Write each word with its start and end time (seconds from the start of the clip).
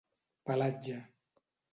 Pelatge: 0.49 0.95